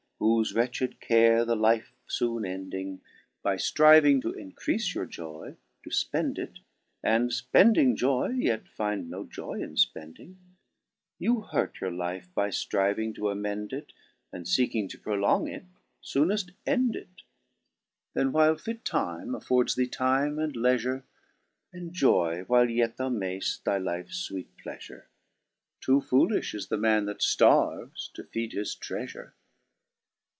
whofe 0.21 0.55
wretched 0.55 0.99
care 0.99 1.43
the 1.45 1.55
lifejoone 1.55 2.45
endings 2.47 2.99
By 3.41 3.55
ftriving 3.57 4.21
to 4.21 4.33
increafe 4.33 4.93
your 4.93 5.07
joy 5.07 5.55
^ 5.85 5.87
dofpend 5.87 6.37
it; 6.37 6.59
Digitized 6.59 7.01
by 7.01 7.09
Google 7.09 7.29
278 7.53 7.53
BRITTJIN'S 7.53 7.53
IDA. 7.53 7.59
And/pendingjoyj 7.59 8.43
yet 8.43 8.67
find 8.67 9.09
no 9.09 9.23
joy 9.25 9.53
in 9.61 9.77
spending; 9.77 10.37
Tou 11.19 11.41
hurt 11.41 11.81
your 11.81 11.91
life 11.91 12.29
byftriving 12.37 13.15
to 13.15 13.29
amend 13.29 13.73
it, 13.73 13.93
Andjeeking 14.31 14.87
to 14.89 14.99
prolong 14.99 15.45
ityjooneft 15.47 16.51
end 16.67 16.95
it: 16.95 17.21
Then, 18.13 18.31
while 18.31 18.57
fit 18.57 18.85
time 18.85 19.33
affords 19.33 19.73
thee 19.73 19.87
time 19.87 20.37
and 20.37 20.53
leajure. 20.55 21.01
Enjoy 21.73 22.43
while 22.43 22.69
yet 22.69 22.97
thou 22.97 23.09
may 23.09 23.39
ft 23.39 23.63
thy 23.63 23.79
lifes 23.79 24.29
fweet 24.31 24.49
pleqfure: 24.63 25.03
Toofoolijh 25.83 26.53
is 26.53 26.67
the 26.67 26.77
man 26.77 27.05
that 27.05 27.19
ftarves 27.21 28.11
to 28.13 28.23
feed 28.23 28.51
his 28.53 28.75
treqfure. 28.75 29.31